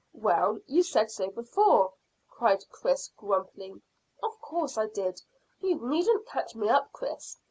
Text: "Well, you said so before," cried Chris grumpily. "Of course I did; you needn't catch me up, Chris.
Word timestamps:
"Well, 0.15 0.57
you 0.65 0.81
said 0.81 1.11
so 1.11 1.29
before," 1.29 1.93
cried 2.27 2.67
Chris 2.71 3.09
grumpily. 3.15 3.79
"Of 4.23 4.41
course 4.41 4.75
I 4.75 4.87
did; 4.87 5.21
you 5.59 5.75
needn't 5.75 6.25
catch 6.25 6.55
me 6.55 6.69
up, 6.69 6.91
Chris. 6.91 7.37